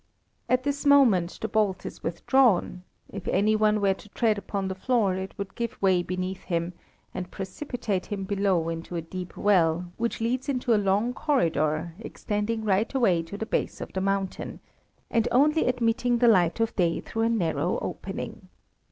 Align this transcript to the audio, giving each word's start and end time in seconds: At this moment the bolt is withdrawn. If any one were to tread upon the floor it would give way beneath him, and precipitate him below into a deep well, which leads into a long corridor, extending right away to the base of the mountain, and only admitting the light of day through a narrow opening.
At 0.49 0.63
this 0.63 0.83
moment 0.83 1.37
the 1.41 1.47
bolt 1.47 1.85
is 1.85 2.01
withdrawn. 2.01 2.81
If 3.13 3.27
any 3.27 3.55
one 3.55 3.79
were 3.79 3.93
to 3.93 4.09
tread 4.09 4.39
upon 4.39 4.67
the 4.67 4.73
floor 4.73 5.13
it 5.13 5.35
would 5.37 5.53
give 5.53 5.79
way 5.79 6.01
beneath 6.01 6.41
him, 6.45 6.73
and 7.13 7.29
precipitate 7.29 8.07
him 8.07 8.23
below 8.23 8.67
into 8.67 8.95
a 8.95 9.03
deep 9.03 9.37
well, 9.37 9.91
which 9.97 10.19
leads 10.19 10.49
into 10.49 10.73
a 10.73 10.81
long 10.81 11.13
corridor, 11.13 11.93
extending 11.99 12.65
right 12.65 12.91
away 12.95 13.21
to 13.21 13.37
the 13.37 13.45
base 13.45 13.79
of 13.79 13.93
the 13.93 14.01
mountain, 14.01 14.59
and 15.11 15.27
only 15.31 15.67
admitting 15.67 16.17
the 16.17 16.27
light 16.27 16.59
of 16.59 16.75
day 16.75 16.99
through 16.99 17.21
a 17.21 17.29
narrow 17.29 17.77
opening. 17.79 18.49